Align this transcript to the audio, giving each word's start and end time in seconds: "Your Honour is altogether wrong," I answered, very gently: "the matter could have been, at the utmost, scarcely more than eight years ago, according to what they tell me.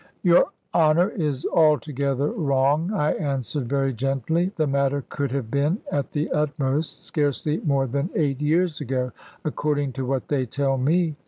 "Your 0.23 0.45
Honour 0.73 1.09
is 1.09 1.45
altogether 1.53 2.31
wrong," 2.31 2.91
I 2.91 3.11
answered, 3.13 3.69
very 3.69 3.93
gently: 3.93 4.51
"the 4.55 4.65
matter 4.65 5.03
could 5.09 5.29
have 5.31 5.51
been, 5.51 5.77
at 5.91 6.09
the 6.09 6.31
utmost, 6.31 7.03
scarcely 7.05 7.59
more 7.65 7.85
than 7.85 8.09
eight 8.15 8.41
years 8.41 8.81
ago, 8.81 9.11
according 9.45 9.93
to 9.93 10.05
what 10.07 10.27
they 10.27 10.47
tell 10.47 10.79
me. 10.79 11.17